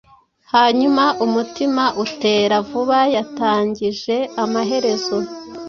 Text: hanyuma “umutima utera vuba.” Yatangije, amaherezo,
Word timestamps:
hanyuma 0.53 1.03
“umutima 1.25 1.83
utera 2.03 2.55
vuba.” 2.69 2.99
Yatangije, 3.15 4.15
amaherezo, 4.43 5.17